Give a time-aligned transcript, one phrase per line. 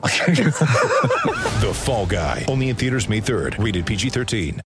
[1.60, 2.46] The Fall Guy.
[2.48, 3.62] Only in theaters May 3rd.
[3.62, 4.60] Rated PG-13.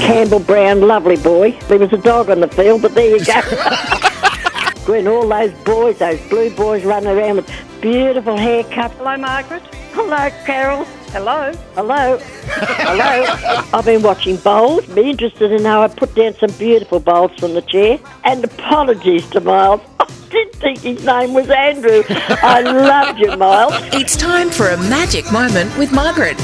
[0.00, 1.58] Campbell Brown, lovely boy.
[1.68, 3.40] There was a dog on the field, but there you go.
[4.92, 7.50] when all those boys, those blue boys running around with
[7.80, 8.92] beautiful haircuts.
[8.92, 9.62] Hello, Margaret.
[9.92, 10.86] Hello, Carol.
[11.10, 11.52] Hello.
[11.74, 12.18] Hello.
[12.20, 13.66] Hello.
[13.72, 14.84] I've been watching bowls.
[14.86, 17.98] Be interested in how I put down some beautiful bowls from the chair.
[18.24, 19.80] And apologies to Miles.
[20.00, 22.02] I did think his name was Andrew.
[22.08, 23.72] I loved you, Miles.
[23.94, 26.36] It's time for a magic moment with Margaret.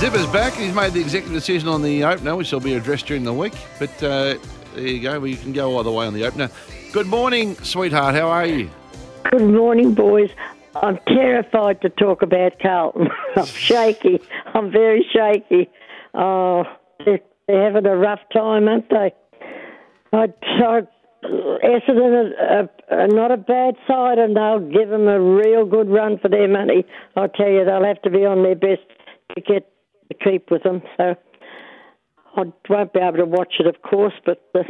[0.00, 0.54] Zipper's back.
[0.54, 3.54] He's made the executive decision on the opener, which will be addressed during the week.
[3.78, 4.38] But uh,
[4.74, 5.20] there you go.
[5.20, 6.50] We can go either way on the opener.
[6.92, 8.16] Good morning, sweetheart.
[8.16, 8.68] How are you?
[9.30, 10.30] Good morning, boys.
[10.74, 13.08] I'm terrified to talk about Carlton.
[13.36, 14.20] I'm shaky.
[14.54, 15.70] I'm very shaky.
[16.14, 16.64] Oh,
[17.04, 19.12] they're, they're having a rough time, aren't they?
[20.12, 20.80] I, I
[21.24, 26.18] Essendon are, are, not a bad side, and they'll give them a real good run
[26.18, 26.84] for their money.
[27.16, 28.82] I tell you, they'll have to be on their best
[29.36, 29.70] to get
[30.10, 30.82] to keep with them.
[30.96, 31.14] So
[32.36, 34.42] I won't be able to watch it, of course, but.
[34.54, 34.62] Uh,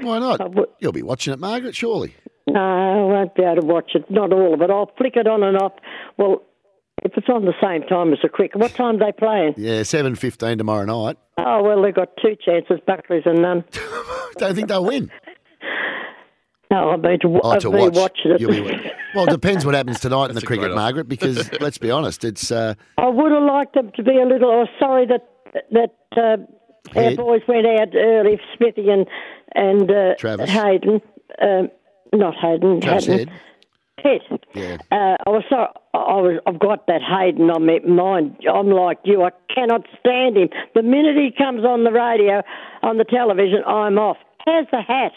[0.00, 0.54] Why not?
[0.54, 2.14] Would- You'll be watching it, Margaret, surely.
[2.52, 4.10] No, I won't be able to watch it.
[4.10, 4.70] Not all of it.
[4.70, 5.72] I'll flick it on and off.
[6.18, 6.42] Well,
[7.02, 9.54] if it's on the same time as the cricket, what time are they playing?
[9.56, 11.16] Yeah, seven fifteen tomorrow night.
[11.38, 13.64] Oh, well, they've got two chances, Buckley's and none.
[14.36, 15.10] Don't think they'll win.
[16.70, 17.94] No, I mean to, Oh, I've to been watch.
[17.96, 18.40] watching it.
[18.40, 21.08] You'll be, well, it depends what happens tonight in the cricket, Margaret.
[21.08, 24.50] Because let's be honest, it's uh, I would have liked them to be a little.
[24.50, 25.28] Oh, sorry that
[25.70, 29.06] that uh, our boys went out early, Smithy and
[29.54, 30.48] and uh, Travis.
[30.50, 31.00] Hayden.
[31.40, 31.70] Um,
[32.12, 32.82] not Hayden.
[32.82, 33.30] Head.
[34.02, 34.20] Head.
[34.54, 34.78] Yeah.
[34.90, 35.68] Uh, I was sorry.
[35.94, 36.40] I was.
[36.46, 38.36] I've got that Hayden on my mind.
[38.52, 39.22] I'm like you.
[39.22, 40.48] I cannot stand him.
[40.74, 42.42] The minute he comes on the radio,
[42.82, 44.16] on the television, I'm off.
[44.44, 45.12] How's the hat?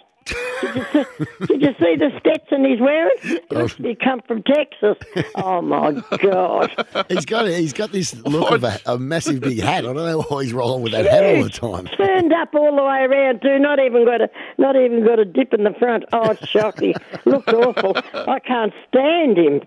[0.62, 3.16] Did you, see, did you see the Stetson he's wearing?
[3.52, 4.98] Like he come from Texas.
[5.36, 6.72] Oh my God!
[7.10, 9.80] He's got he's got this look of a, a massive big hat.
[9.86, 11.88] I don't know why he's rolling with that hat all the time.
[11.98, 13.60] Turned up all the way around too.
[13.60, 16.06] Not even got a not even got a dip in the front.
[16.14, 16.94] Oh, it's shocking.
[17.26, 17.96] Looks awful.
[18.14, 19.62] I can't stand him.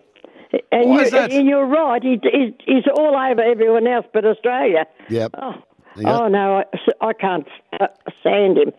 [0.72, 2.03] And, Why you, and you're right.
[2.03, 4.87] He, he's, he's all over everyone else but Australia.
[5.10, 5.32] Yep.
[5.37, 5.55] Oh,
[5.97, 6.19] Yeah.
[6.19, 6.62] oh no,
[7.03, 7.47] I, I can't
[8.20, 8.72] stand him.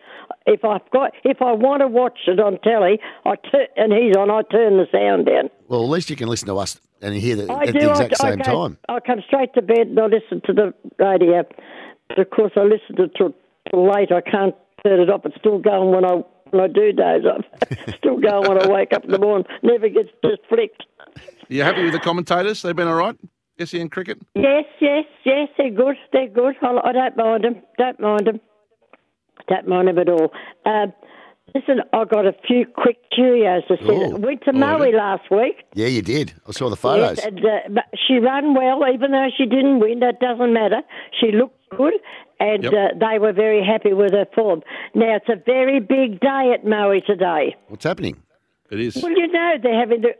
[0.52, 4.16] If I've got, if I want to watch it on telly, I tur- and he's
[4.16, 5.48] on, I turn the sound down.
[5.68, 7.78] Well, at least you can listen to us and hear the, I at do.
[7.78, 8.78] the exact I, I same go, time.
[8.88, 11.44] I come straight to bed and I listen to the radio.
[12.08, 13.32] But of course, I listen to it till,
[13.70, 14.10] till late.
[14.10, 15.24] I can't turn it off.
[15.24, 17.44] It's still going when I when I do days off.
[17.98, 19.46] still going when I wake up in the morning.
[19.62, 20.82] Never gets just flicked.
[20.98, 22.62] Are you happy with the commentators?
[22.62, 23.16] They've been all right?
[23.64, 24.18] SEN cricket?
[24.34, 25.48] Yes, yes, yes.
[25.56, 25.94] They're good.
[26.12, 26.56] They're good.
[26.62, 27.62] I, I don't mind them.
[27.78, 28.40] Don't mind them.
[29.48, 30.32] Don't mind them at all.
[30.66, 30.92] Um,
[31.54, 34.14] listen, I got a few quick curios to Oh, say.
[34.14, 35.56] Went to Moe last week.
[35.74, 36.32] Yeah, you did.
[36.48, 37.18] I saw the photos.
[37.18, 37.44] Yes, and,
[37.78, 40.00] uh, she ran well, even though she didn't win.
[40.00, 40.82] That doesn't matter.
[41.20, 41.94] She looked good,
[42.38, 42.72] and Yep.
[42.72, 44.62] uh, they were very happy with her form.
[44.94, 47.56] Now it's a very big day at Moe today.
[47.68, 48.22] What's happening?
[48.70, 49.02] It is.
[49.02, 50.14] Well, you know they're having the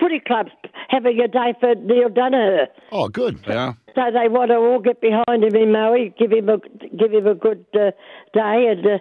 [0.00, 0.50] footy clubs
[0.88, 3.38] having a day for Neale Daniher, Oh, good.
[3.48, 3.76] Are.
[3.94, 6.58] so they want to all get behind him in Moe, give him a
[6.96, 7.90] give him a good uh,
[8.34, 8.86] day, and.
[8.86, 8.98] Uh,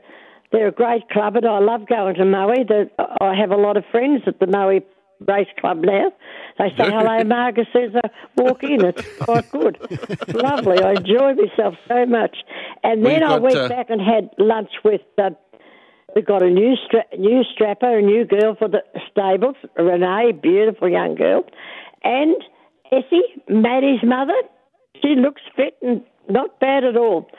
[0.52, 2.56] they're a great club, and I love going to Moe.
[2.68, 2.90] The,
[3.22, 4.80] I have a lot of friends at the Moe
[5.28, 6.12] Race Club now.
[6.58, 8.84] They say hello, Margaret says I walk in.
[8.84, 9.78] It's quite good.
[10.34, 10.82] Lovely.
[10.82, 12.36] I enjoy myself so much.
[12.84, 15.02] And then I got, went uh, back and had lunch with.
[15.18, 15.30] Uh,
[16.20, 20.90] we got a new stra- new strapper, a new girl for the stables, Renee, beautiful
[20.90, 21.46] young girl,
[22.04, 22.36] and
[22.92, 24.34] Essie, Maddie's mother.
[25.02, 27.30] She looks fit and not bad at all.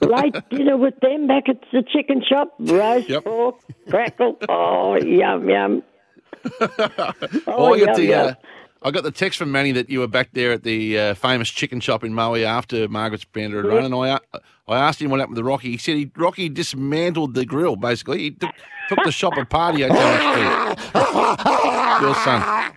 [0.00, 3.24] Late dinner with them back at the chicken shop, roast Yep.
[3.24, 3.56] pork,
[3.90, 4.38] crackle.
[4.48, 5.82] Oh, yum yum.
[7.46, 8.14] Oh, I got yum the.
[8.14, 8.34] Uh,
[8.86, 11.50] I got the text from Manny that you were back there at the uh, famous
[11.50, 14.18] chicken shop in Moe after Margaret's Brander had run, and I uh,
[14.68, 15.72] I asked him what happened to Rocky.
[15.72, 17.74] He said he Rocky dismantled the grill.
[17.74, 18.52] Basically, he took,
[18.88, 19.74] took the shop apart.
[19.74, 19.90] He had
[22.00, 22.74] Your son.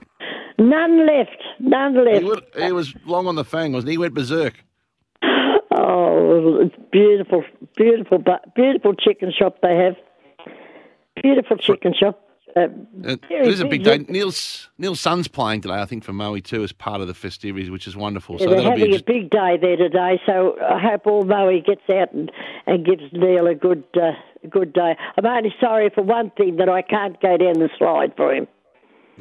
[0.57, 1.43] None left.
[1.59, 2.23] None He, left.
[2.25, 3.93] would, he was long on the fang, wasn't he?
[3.93, 4.55] He went berserk.
[5.21, 7.43] Oh, it's beautiful,
[7.77, 9.95] beautiful, bu- beautiful chicken shop they have.
[11.21, 12.19] Beautiful chicken shop.
[12.55, 12.67] Uh,
[13.03, 13.97] It, it is a big day.
[13.99, 17.13] big- Neil's Neil's son's playing today, I think, for Moe too, as part of the
[17.13, 18.35] festivities, which is wonderful.
[18.39, 21.05] Yeah, so they're that'll be having a just, big day there today, so I hope
[21.07, 22.31] all Moe gets out and,
[22.67, 24.11] and gives Neil a good uh,
[24.49, 24.95] good day.
[25.17, 28.47] I'm only sorry for one thing that I can't go down the slide for him.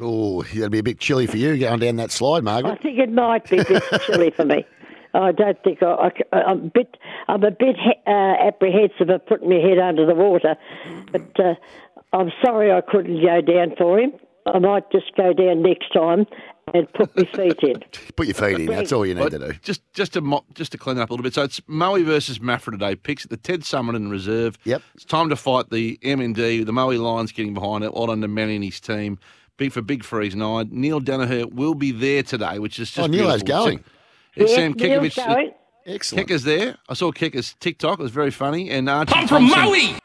[0.01, 2.69] Oh, that'll be a bit chilly for you going down that slide, Margaret.
[2.69, 2.83] I Margaret.
[2.83, 4.65] think it might be a bit chilly for me.
[5.13, 6.97] I don't think I, I, am a bit.
[7.27, 10.55] I'm a bit he- uh, apprehensive of putting my head under the water,
[11.11, 11.55] but uh,
[12.13, 14.13] I'm sorry I couldn't go down for him.
[14.45, 16.25] I might just go down next time
[16.73, 17.83] and put my feet in.
[18.15, 18.65] Put your feet in.
[18.67, 19.53] That's all you need but to do.
[19.63, 21.33] just just to mo- just to clean up a little bit.
[21.33, 22.95] So it's Moe versus Maffra today.
[22.95, 24.57] Picks at the Ted Summerton Reserve.
[24.65, 24.81] Yep.
[24.95, 26.65] It's time to fight the MND.
[26.65, 27.93] The Moe Lions getting behind it.
[27.93, 29.17] Well under Manny and his team.
[29.57, 30.69] Big for Big Freeze Nine.
[30.71, 33.65] Neale Daniher will be there today, which is just Oh, Neil's beautiful.
[33.65, 33.77] going.
[33.77, 33.83] Yeah,
[34.47, 35.53] Yes, Sam Neil's Kekovich.
[35.85, 36.27] Excellent.
[36.27, 36.77] Kecker's there.
[36.87, 37.99] I saw Kecker's TikTok.
[37.99, 38.69] It was very funny.
[38.69, 39.99] And Archie I'm from Thompson, Moe.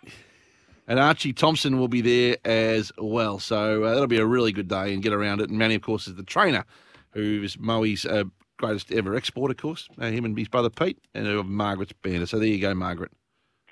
[0.86, 3.38] And Archie Thompson will be there as well.
[3.38, 5.48] So uh, that'll be a really good day and get around it.
[5.50, 6.64] And Manny, of course, is the trainer,
[7.12, 8.24] who is Moe's uh,
[8.58, 9.88] greatest ever export, of course.
[10.00, 12.26] Uh, him and his brother Pete, and uh, Margaret's banner.
[12.26, 13.10] So there you go, Margaret.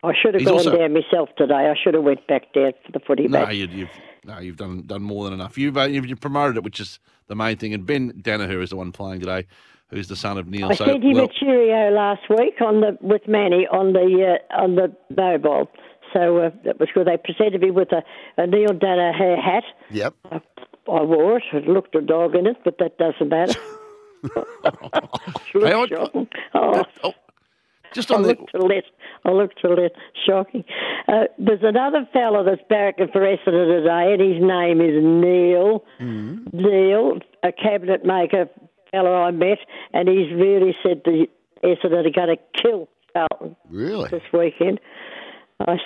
[0.02, 1.54] I should have He's gone also- down myself today.
[1.54, 3.54] I should have went back down for the footy No, match.
[3.54, 3.90] you, you've
[4.24, 5.56] no, you've done done more than enough.
[5.56, 6.98] You've, uh, you've you've promoted it, which is
[7.28, 7.72] the main thing.
[7.72, 9.46] And Ben Daniher is the one playing today,
[9.92, 10.70] who's the son of Neil.
[10.70, 14.38] I so sent him well, a cheerio last week on the with Manny on the
[14.50, 15.70] uh, on the mobile.
[16.12, 17.06] So uh, that was good.
[17.06, 18.02] They presented me with a,
[18.36, 19.64] a Neale Daniher hat.
[19.90, 20.14] Yep.
[20.32, 20.40] I
[21.02, 21.44] wore it.
[21.52, 23.58] It looked a dog in it, but that doesn't matter.
[25.52, 26.28] Hey, I- shocking.
[26.54, 27.12] Oh, oh,
[27.92, 28.84] just I on the looked a lit.
[29.24, 29.92] I looked a lit.
[30.26, 30.64] Shocking.
[31.08, 35.84] Uh, there's another fella that's barracking for Essendon today, and his name is Neil.
[36.52, 38.48] Neil, a cabinet maker
[38.92, 39.58] fella I met,
[39.92, 41.26] and he's really said the
[41.64, 44.08] Essendon are going to kill Carlton Really?
[44.10, 44.78] this weekend.
[45.60, 45.76] I,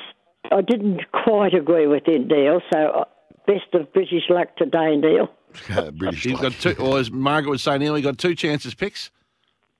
[0.52, 3.04] I didn't quite agree with it, Neil, so uh,
[3.46, 5.28] best of British luck today, Neil.
[5.74, 6.26] Uh, British.
[6.26, 6.52] You've luck.
[6.52, 9.10] got two, or as Margaret would say, Neil, you've got two chances picks.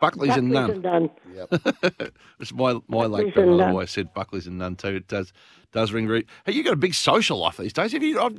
[0.01, 1.11] Buckley's and Buckley's none.
[1.37, 2.11] and done.
[2.41, 4.89] It's my my late and grandmother always said Buckley's and none too.
[4.97, 5.33] It does
[5.73, 6.07] does ring.
[6.07, 7.93] Re- hey, you got a big social life these days.
[7.93, 8.21] Have you?
[8.21, 8.39] I've,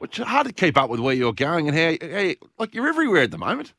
[0.00, 2.88] it's hard to keep up with where you're going and how, how you- like you're
[2.88, 3.72] everywhere at the moment.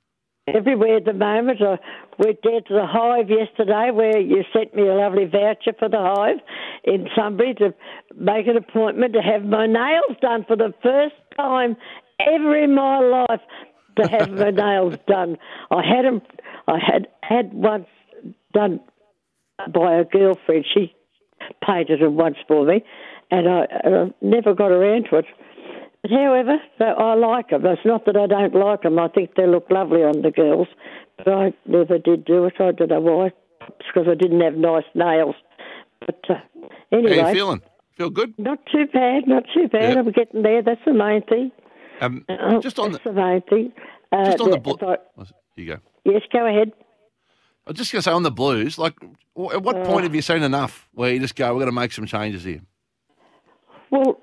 [0.55, 1.61] Everywhere at the moment.
[1.61, 1.77] I
[2.17, 5.97] went down to the Hive yesterday where you sent me a lovely voucher for the
[5.97, 6.37] Hive
[6.83, 7.73] in Sunbury to
[8.15, 11.75] make an appointment to have my nails done for the first time
[12.19, 13.41] ever in my life
[13.97, 15.37] to have my nails done.
[15.71, 16.21] I had 'em-
[16.67, 17.87] I had had once
[18.53, 18.79] done
[19.73, 20.65] by a girlfriend.
[20.73, 20.93] She
[21.65, 22.83] painted them once for me,
[23.31, 25.25] and I, and I never got around to it.
[26.01, 27.65] But however, I like them.
[27.65, 28.97] It's not that I don't like them.
[28.99, 30.67] I think they look lovely on the girls,
[31.17, 32.53] but I never did do it.
[32.59, 33.25] I don't know why.
[33.61, 35.35] It's because I didn't have nice nails.
[35.99, 36.35] But uh,
[36.91, 37.61] How anyway, you feeling?
[37.97, 38.33] Feel good?
[38.37, 39.27] not too bad.
[39.27, 39.95] Not too bad.
[39.95, 39.97] Yep.
[39.97, 40.61] I'm getting there.
[40.63, 41.51] That's the main thing.
[41.99, 43.73] Um, Uh, just on the that's the main thing.
[44.13, 45.23] Uh, just on the the- I-
[45.57, 45.77] You go.
[46.05, 46.71] yes, go ahead.
[47.67, 48.77] I was just going to say on the Blues.
[48.79, 49.85] Like, at what Uh.
[49.85, 52.45] point have you seen enough where you just go, we're going to make some changes
[52.45, 52.61] here?
[53.91, 54.19] Well,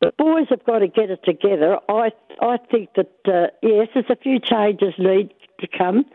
[0.00, 1.78] the boys have got to get it together.
[1.88, 2.10] I
[2.40, 6.06] I think that uh, yes, there's a few changes need to come.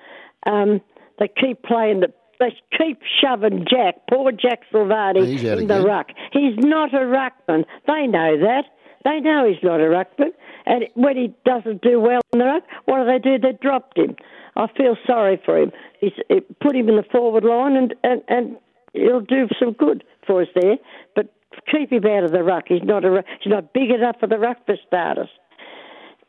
[0.46, 0.82] Um,
[1.20, 2.14] they keep playing the.
[2.38, 6.08] They keep shoving Jack, poor Jack Silvagni, in the ruck.
[6.34, 7.64] He's not a ruckman.
[7.88, 8.66] They know that.
[9.06, 10.32] They know he's not a ruckman.
[10.66, 13.40] And when he doesn't do well in the ruck, what do they do?
[13.40, 14.18] They dropped him.
[14.58, 15.72] I feel sorry for him.
[16.02, 18.58] He's it, put him in the forward line, and, and, and
[18.94, 20.76] he'll do some good for us there.
[21.16, 21.34] But
[21.72, 22.66] keep him out of the ruck.
[22.68, 25.30] He's not a he's not big enough for the ruck for starters.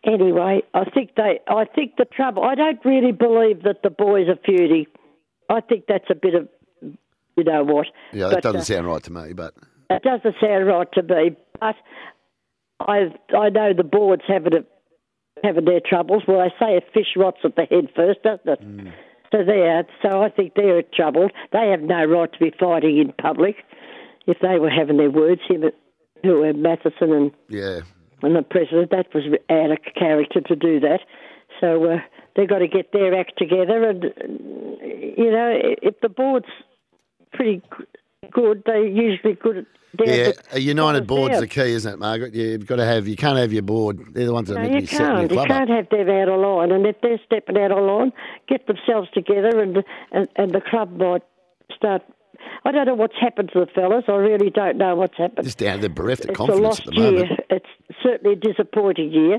[0.05, 1.41] Anyway, I think they.
[1.49, 2.45] I think the trouble.
[2.45, 4.87] I don't really believe that the boys are feuding.
[5.49, 6.49] I think that's a bit of,
[7.37, 7.87] you know what.
[8.13, 9.55] Yeah, But, that doesn't uh, sound right to me, but
[9.91, 11.75] it doesn't sound right to me, but
[12.81, 14.65] I I know the board's having a,
[15.43, 16.23] having their troubles.
[16.29, 18.93] Well, they say a fish rots at the head first, doesn't it?
[19.33, 19.85] So they are.
[20.03, 21.33] So I think they're troubled.
[21.53, 23.57] They have no right to be fighting in public.
[24.27, 25.65] If they were having their words, him,
[26.23, 27.81] who were Matheson and yeah.
[28.23, 31.01] and the president, that was out of character to do that.
[31.61, 31.99] So uh,
[32.35, 36.47] they've got to get their act together, and you know, if the board's
[37.33, 37.63] pretty
[38.33, 39.59] good, they're usually good.
[39.59, 42.35] At Yeah, a united board's the key, isn't it, Margaret?
[42.35, 43.09] You've got to have.
[43.09, 44.13] You can't have your board.
[44.13, 45.31] They're the ones that No, to you can't.
[45.31, 45.77] You can't up.
[45.77, 48.13] have them out of line, and if they're stepping out of line,
[48.49, 51.23] get themselves together, and and, and the club might
[51.75, 52.03] start.
[52.65, 54.05] I don't know what's happened to the fellas.
[54.09, 55.45] I really don't know what's happened.
[55.45, 57.29] Just down the bereft of it's a lost at the moment.
[57.29, 57.39] year.
[57.51, 57.67] It's
[58.03, 59.39] certainly a disappointing year.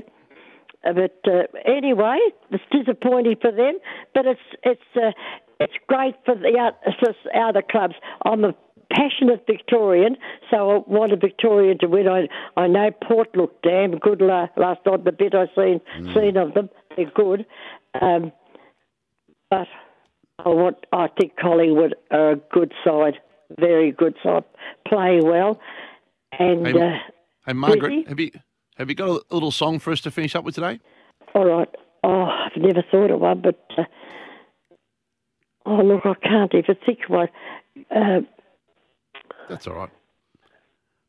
[0.82, 2.18] But uh, anyway,
[2.50, 3.78] it's disappointing for them.
[4.14, 5.10] But it's it's uh,
[5.60, 7.94] it's great for the for other clubs.
[8.24, 8.54] I'm a
[8.92, 10.16] passionate Victorian,
[10.50, 12.08] so I want a Victorian to win.
[12.08, 15.04] I I know Port looked damn good la- last night.
[15.04, 15.80] The bit I seen
[16.14, 17.44] seen of them, they're good.
[18.00, 18.32] Um,
[19.50, 19.66] but
[20.44, 20.76] I want.
[20.92, 23.14] I think Collingwood are a good side,
[23.58, 24.44] very good side,
[24.86, 25.60] play well,
[26.38, 26.66] and.
[26.66, 26.98] Hey, uh,
[27.46, 28.04] Hey, Margaret, Busy?
[28.08, 28.30] have you
[28.76, 30.80] have you got a little song for us to finish up with today?
[31.34, 31.68] All right.
[32.04, 33.84] Oh, I've never thought of one, but uh,
[35.64, 37.28] oh look, I can't even think of one.
[37.90, 38.20] Uh,
[39.48, 39.88] That's all right.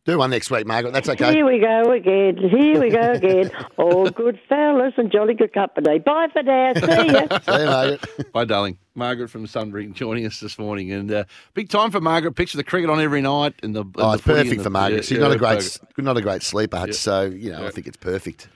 [0.05, 0.93] Do one next week, Margaret.
[0.93, 1.33] That's okay.
[1.33, 2.37] Here we go again.
[2.37, 3.51] Here we go again.
[3.77, 5.99] All good fellas and jolly good company.
[5.99, 6.73] Bye for now.
[6.73, 7.39] See ya.
[7.45, 8.31] See you, Margaret.
[8.33, 8.77] Bye, darling.
[8.95, 12.31] Margaret from Sunbury joining us this morning, and uh, big time for Margaret.
[12.33, 14.57] Picture the cricket on every night, and the and Oh, the it's footy perfect and
[14.59, 14.95] for the- Margaret.
[14.97, 15.79] yeah, She's not a great, Margaret.
[15.99, 16.93] not a great sleeper, Yeah.
[16.93, 18.47] so you know I think it's perfect.